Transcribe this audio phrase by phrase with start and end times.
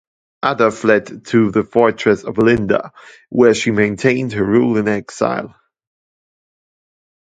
[0.43, 2.89] Ada fled to the fortress of Alinda,
[3.29, 5.55] where she maintained her rule in exile.